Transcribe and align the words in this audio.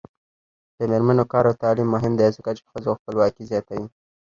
د 0.77 0.79
میرمنو 0.91 1.23
کار 1.31 1.45
او 1.49 1.59
تعلیم 1.63 1.87
مهم 1.95 2.13
دی 2.19 2.27
ځکه 2.35 2.49
چې 2.57 2.63
ښځو 2.71 2.91
خپلواکي 2.99 3.43
زیاتوي. 3.51 3.87